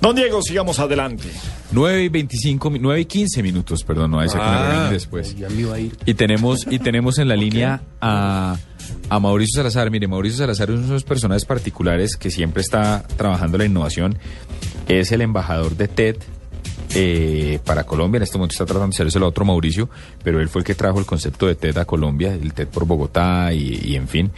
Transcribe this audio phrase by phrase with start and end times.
[0.00, 1.28] Don Diego, sigamos adelante.
[1.72, 5.34] 9 y 25, mi- 9 y 15 minutos, perdón, no, Ah, después.
[6.04, 8.56] Y tenemos, y tenemos en la línea a,
[9.08, 9.90] a Mauricio Salazar.
[9.90, 14.16] Mire, Mauricio Salazar es uno de esos personajes particulares que siempre está trabajando la innovación.
[14.86, 16.16] Es el embajador de TED
[16.98, 18.16] eh, para Colombia.
[18.16, 19.90] En este momento está tratando de hacerse el otro Mauricio,
[20.24, 22.86] pero él fue el que trajo el concepto de TED a Colombia, el TED por
[22.86, 24.30] Bogotá y, en fin.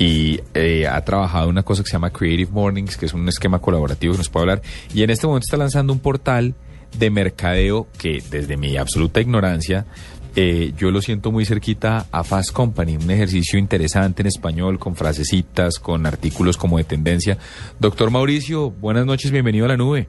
[0.00, 3.60] Y eh, ha trabajado una cosa que se llama Creative Mornings, que es un esquema
[3.60, 4.62] colaborativo que nos puede hablar.
[4.92, 6.56] Y en este momento está lanzando un portal
[6.98, 9.86] de mercadeo que desde mi absoluta ignorancia
[10.34, 14.96] eh, yo lo siento muy cerquita a Fast Company, un ejercicio interesante en español, con
[14.96, 17.38] frasecitas, con artículos como de tendencia.
[17.78, 20.08] Doctor Mauricio, buenas noches, bienvenido a la nube.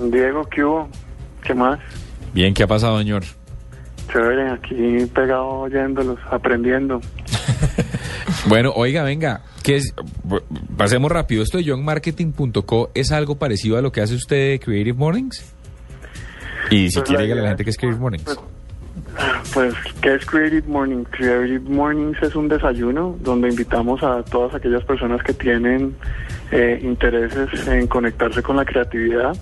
[0.00, 0.88] Diego, ¿qué hubo?
[1.42, 1.78] ¿Qué más?
[2.32, 3.24] Bien, ¿qué ha pasado, señor?
[4.10, 7.00] Chévere, aquí pegado oyéndolos, aprendiendo.
[8.46, 9.94] Bueno, oiga, venga, ¿qué es?
[10.76, 11.42] Pasemos rápido.
[11.42, 15.54] ¿Esto de youngmarketing.co es algo parecido a lo que hace usted de Creative Mornings?
[16.70, 18.40] Y si Pues quiere, la dígale a la gente que es Creative Mornings.
[19.54, 21.04] Pues, ¿qué es Creative Morning?
[21.04, 25.94] Creative Mornings es un desayuno donde invitamos a todas aquellas personas que tienen
[26.50, 29.36] eh, intereses en conectarse con la creatividad.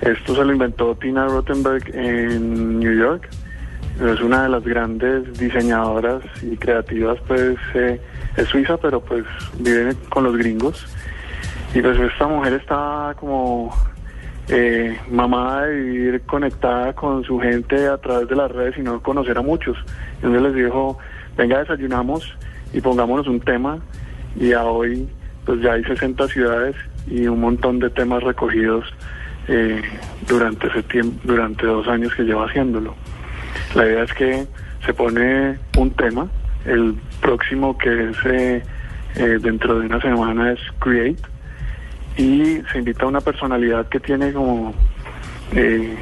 [0.00, 3.28] Esto se lo inventó Tina Rottenberg en New York.
[4.00, 8.00] Es una de las grandes diseñadoras y creativas, pues eh,
[8.50, 9.24] suiza, pero pues
[9.58, 10.84] vive con los gringos.
[11.74, 13.72] Y pues esta mujer está como
[14.48, 19.00] eh, mamada de vivir conectada con su gente a través de las redes y no
[19.00, 19.76] conocer a muchos.
[20.16, 20.98] Entonces les dijo,
[21.36, 22.36] venga, desayunamos
[22.72, 23.78] y pongámonos un tema.
[24.36, 25.08] Y a hoy
[25.44, 26.74] pues ya hay 60 ciudades
[27.06, 28.84] y un montón de temas recogidos
[29.48, 29.82] eh,
[30.26, 32.94] durante ese tiempo, durante dos años que lleva haciéndolo.
[33.74, 34.46] La idea es que
[34.84, 36.28] se pone un tema,
[36.64, 38.62] el próximo que es eh,
[39.16, 41.22] eh, dentro de una semana es Create,
[42.16, 44.72] y se invita a una personalidad que tiene como,
[45.52, 45.96] eh,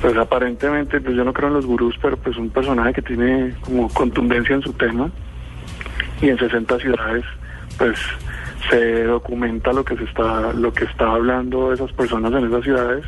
[0.00, 3.54] pues aparentemente, pues yo no creo en los gurús, pero pues un personaje que tiene
[3.62, 5.10] como contundencia en su tema,
[6.20, 7.24] y en 60 ciudades,
[7.78, 7.98] pues
[8.70, 13.04] se documenta lo que se está, lo que está hablando esas personas en esas ciudades,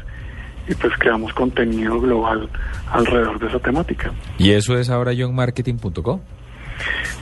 [0.69, 2.49] y pues creamos contenido global
[2.93, 4.13] alrededor de esa temática.
[4.39, 6.21] ¿Y eso es ahora youngmarketing.co?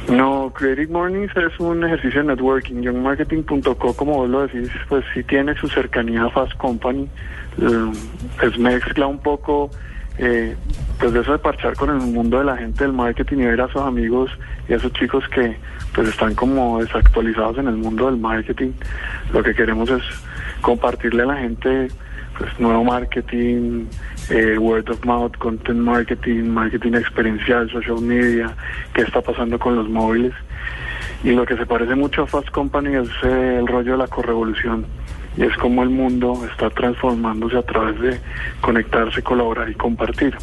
[0.09, 2.83] No, Creative Mornings es un ejercicio de networking.
[2.83, 7.09] Youngmarketing.co, como vos lo decís, pues sí tiene su cercanía a Fast Company.
[7.61, 7.93] Eh,
[8.39, 9.71] pues mezcla un poco,
[10.19, 10.57] eh,
[10.99, 13.61] pues de eso de parchar con el mundo de la gente del marketing y ver
[13.61, 14.31] a sus amigos
[14.69, 15.57] y a esos chicos que
[15.95, 18.73] pues están como desactualizados en el mundo del marketing.
[19.33, 20.03] Lo que queremos es
[20.61, 21.89] compartirle a la gente
[22.39, 23.87] pues nuevo marketing,
[24.31, 28.55] eh, word of mouth, content marketing, marketing experiencial, social media,
[28.95, 30.33] qué está pasando con los móviles.
[31.25, 34.07] Y lo que se parece mucho a Fast Company es eh, el rollo de la
[34.07, 34.87] correvolución.
[35.39, 38.21] Y es como el mundo está transformándose a través de
[38.61, 40.37] conectarse, colaborar y compartir.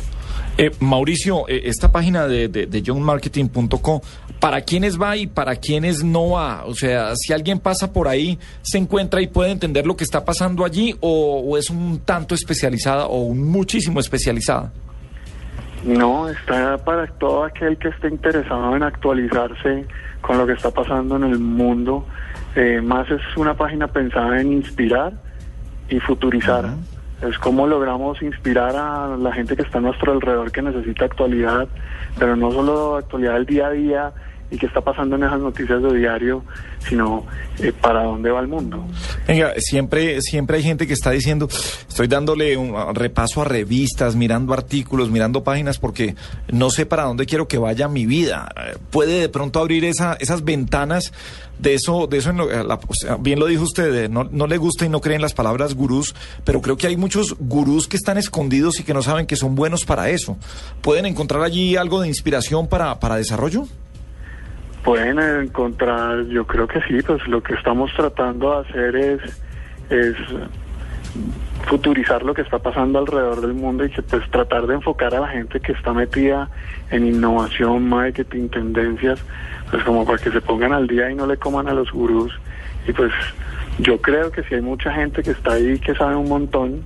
[0.58, 4.02] Eh, Mauricio, eh, esta página de, de, de youngmarketing.co,
[4.40, 6.64] ¿para quiénes va y para quiénes no va?
[6.66, 10.24] O sea, si alguien pasa por ahí, se encuentra y puede entender lo que está
[10.24, 14.72] pasando allí, o, o es un tanto especializada o un muchísimo especializada.
[15.84, 19.86] No, está para todo aquel que esté interesado en actualizarse
[20.22, 22.06] con lo que está pasando en el mundo.
[22.56, 25.14] Eh, más es una página pensada en inspirar
[25.90, 26.70] y futurizar.
[27.22, 31.68] Es como logramos inspirar a la gente que está a nuestro alrededor que necesita actualidad,
[32.18, 34.14] pero no solo actualidad del día a día
[34.56, 36.44] y qué está pasando en esas noticias de diario,
[36.88, 37.26] sino
[37.60, 38.84] eh, para dónde va el mundo.
[39.28, 41.48] Venga, siempre, siempre hay gente que está diciendo,
[41.88, 46.16] estoy dándole un uh, repaso a revistas, mirando artículos, mirando páginas, porque
[46.52, 48.50] no sé para dónde quiero que vaya mi vida.
[48.56, 51.12] Eh, Puede de pronto abrir esa, esas ventanas
[51.60, 54.26] de eso, de eso en lo- eh, la- o sea, bien lo dijo usted, no,
[54.26, 56.14] no le gusta y no cree en las palabras gurús,
[56.44, 59.56] pero creo que hay muchos gurús que están escondidos y que no saben que son
[59.56, 60.38] buenos para eso.
[60.82, 63.68] ¿Pueden encontrar allí algo de inspiración para, para desarrollo?
[64.86, 69.22] Pueden encontrar, yo creo que sí, pues lo que estamos tratando de hacer es,
[69.90, 70.16] es
[71.66, 75.22] futurizar lo que está pasando alrededor del mundo y que pues tratar de enfocar a
[75.22, 76.50] la gente que está metida
[76.92, 79.20] en innovación, marketing, tendencias,
[79.72, 82.32] pues como para que se pongan al día y no le coman a los gurús.
[82.88, 83.12] Y pues
[83.80, 86.86] yo creo que si hay mucha gente que está ahí que sabe un montón,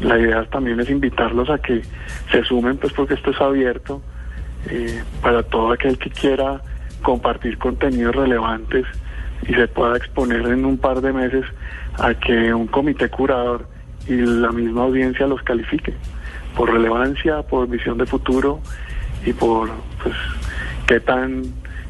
[0.00, 1.82] la idea también es invitarlos a que
[2.32, 4.02] se sumen, pues porque esto es abierto
[4.68, 6.60] eh, para todo aquel que quiera
[7.02, 8.86] compartir contenidos relevantes
[9.48, 11.44] y se pueda exponer en un par de meses
[11.98, 13.66] a que un comité curador
[14.06, 15.94] y la misma audiencia los califique
[16.56, 18.60] por relevancia, por visión de futuro
[19.24, 19.70] y por
[20.02, 20.14] pues
[20.86, 21.44] qué tan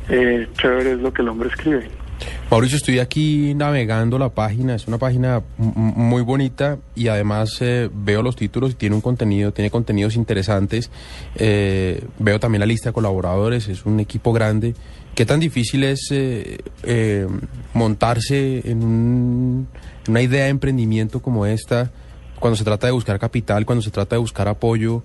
[0.08, 1.88] eh, chévere es lo que el hombre escribe.
[2.50, 8.22] Mauricio, estoy aquí navegando la página, es una página muy bonita y además eh, veo
[8.22, 10.90] los títulos y tiene un contenido, tiene contenidos interesantes.
[11.34, 14.75] Eh, veo también la lista de colaboradores, es un equipo grande.
[15.19, 17.26] ¿Qué tan difícil es eh,
[17.75, 19.67] montarse en
[20.09, 21.91] una idea de emprendimiento como esta
[22.38, 25.03] cuando se trata de buscar capital, cuando se trata de buscar apoyo?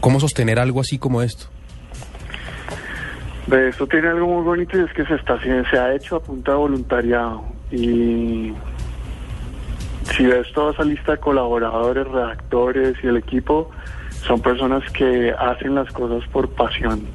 [0.00, 1.48] ¿Cómo sostener algo así como esto?
[3.50, 6.52] Esto tiene algo muy bonito y es que se está se ha hecho a punta
[6.52, 8.54] de voluntariado y
[10.16, 13.70] si ves toda esa lista de colaboradores, redactores y el equipo,
[14.26, 17.06] son personas que hacen las cosas por pasión.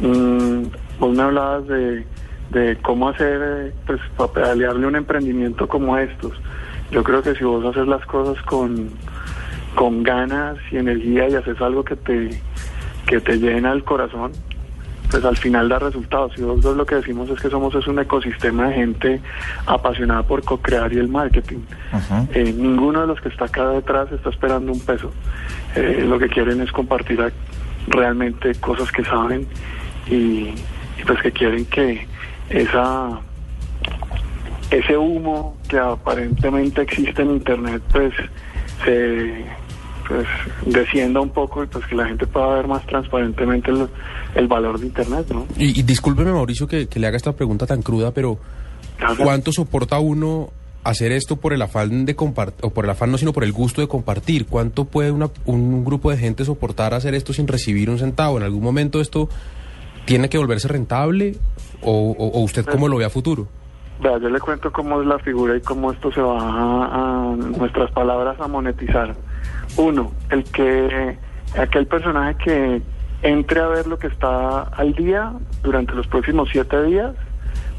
[0.00, 0.64] Mm,
[0.98, 2.04] vos me hablabas de,
[2.50, 6.32] de cómo hacer, pues, para pedalearle un emprendimiento como estos.
[6.90, 8.90] Yo creo que si vos haces las cosas con,
[9.74, 12.30] con ganas y energía y haces algo que te,
[13.06, 14.32] que te llena el corazón,
[15.10, 16.32] pues al final da resultados.
[16.36, 19.20] Y nosotros lo que decimos es que somos es un ecosistema de gente
[19.66, 21.60] apasionada por co-crear y el marketing.
[22.32, 25.10] Eh, ninguno de los que está acá detrás está esperando un peso.
[25.76, 27.32] Eh, lo que quieren es compartir
[27.88, 29.46] realmente cosas que saben
[30.06, 30.54] y,
[31.06, 32.06] pues que quieren que
[32.50, 33.20] esa
[34.70, 38.12] ese humo que aparentemente existe en internet pues
[38.84, 39.44] se
[40.06, 40.26] pues
[40.66, 43.70] descienda un poco y pues que la gente pueda ver más transparentemente
[44.34, 45.46] el, valor de Internet, ¿no?
[45.56, 48.38] Y, discúlpeme, Mauricio, que, le haga esta pregunta tan cruda, pero
[49.16, 50.50] ¿cuánto soporta uno
[50.82, 53.52] hacer esto por el afán de compartir, o por el afán no, sino por el
[53.52, 54.46] gusto de compartir?
[54.46, 58.36] ¿Cuánto puede un grupo de gente soportar hacer esto sin recibir un centavo?
[58.36, 59.28] ¿En algún momento esto
[60.04, 61.36] tiene que volverse rentable
[61.82, 63.46] o, usted cómo lo ve a futuro?
[64.00, 67.90] Vea, yo le cuento cómo es la figura y cómo esto se va a nuestras
[67.92, 69.14] palabras a monetizar.
[69.76, 71.16] Uno, el que
[71.56, 72.82] aquel personaje que
[73.22, 77.14] entre a ver lo que está al día durante los próximos siete días,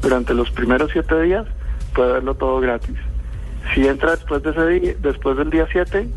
[0.00, 1.46] durante los primeros siete días,
[1.94, 2.96] puede verlo todo gratis.
[3.74, 6.08] Si entra después de ese día, después del día 7,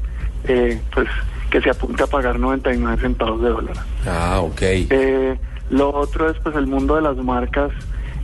[0.45, 1.07] eh, pues
[1.49, 3.75] que se apunte a pagar 99 centavos de dólar.
[4.05, 4.61] Ah, ok.
[4.61, 5.35] Eh,
[5.69, 7.71] lo otro es pues el mundo de las marcas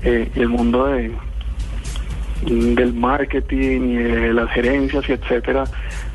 [0.03, 1.11] eh, y el mundo de
[2.45, 5.63] del marketing y de las gerencias y etcétera,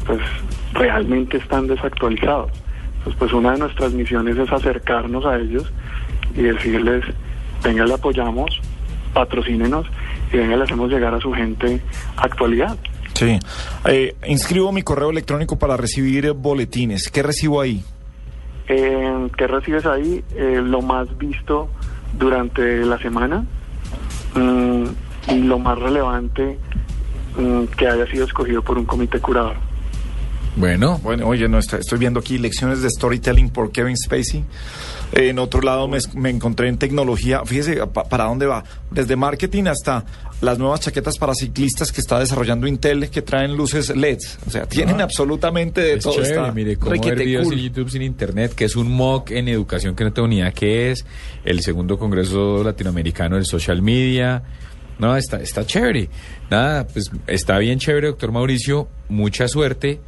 [0.06, 0.20] pues
[0.74, 2.50] realmente están desactualizados.
[2.98, 5.72] Entonces, pues una de nuestras misiones es acercarnos a ellos
[6.36, 7.04] y decirles,
[7.64, 8.60] venga, le apoyamos,
[9.12, 9.86] patrocínenos
[10.32, 11.80] y venga, le hacemos llegar a su gente
[12.16, 12.76] actualidad.
[13.14, 13.38] Sí.
[13.86, 17.10] Eh, inscribo mi correo electrónico para recibir boletines.
[17.10, 17.82] ¿Qué recibo ahí?
[18.72, 20.24] Eh, ¿Qué recibes ahí?
[20.36, 21.68] Eh, lo más visto
[22.16, 23.44] durante la semana
[24.36, 24.84] mm,
[25.32, 26.56] y lo más relevante
[27.36, 29.56] mm, que haya sido escogido por un comité curador.
[30.56, 34.44] Bueno, bueno, oye, no, estoy viendo aquí lecciones de storytelling por Kevin Spacey.
[35.12, 37.42] en otro lado me, encontré en tecnología.
[37.44, 38.64] Fíjese, ¿para dónde va?
[38.90, 40.04] Desde marketing hasta
[40.40, 44.38] las nuevas chaquetas para ciclistas que está desarrollando Intel que traen luces LEDs.
[44.46, 45.04] O sea, tienen ah.
[45.04, 46.22] absolutamente de todo.
[46.22, 49.94] Chévere, mire, cómo ver videos en YouTube sin internet, que es un MOOC en educación
[49.94, 51.04] que no tengo ni idea qué es,
[51.44, 54.42] el segundo congreso latinoamericano del social media.
[54.98, 56.10] No, está, está chévere.
[56.50, 58.88] Nada, pues está bien chévere, doctor Mauricio.
[59.08, 60.00] Mucha suerte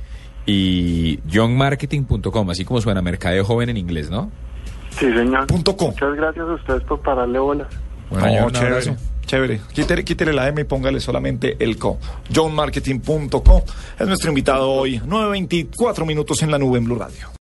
[0.47, 4.31] y youngmarketing.com, así como suena mercadeo joven en inglés, ¿no?
[4.91, 5.47] Sí, señor.
[5.47, 5.91] Punto com.
[5.91, 7.69] Muchas gracias a ustedes por pararle bolas.
[8.11, 8.97] Bueno, chévere.
[9.25, 9.61] Chévere.
[9.73, 11.99] Quítele, quítele, la M y póngale solamente el co.
[12.35, 13.63] Johnmarketing.com
[13.99, 14.99] es nuestro invitado hoy.
[14.99, 17.29] 9.24 minutos en la nube en Blue Radio.